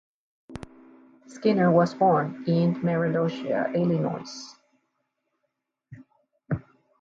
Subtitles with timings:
[1.27, 4.47] Skinner was born in Meredosia, Illinois.